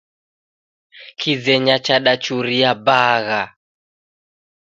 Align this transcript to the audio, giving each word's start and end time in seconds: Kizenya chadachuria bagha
Kizenya 1.19 1.75
chadachuria 1.85 2.71
bagha 2.85 3.41